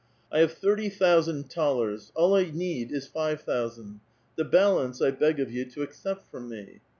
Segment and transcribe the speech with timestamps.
[0.31, 3.99] "I have thirty thousand thalers; all 1 need is five thousand.
[4.35, 6.79] The balance I beg of you to ac cept from me."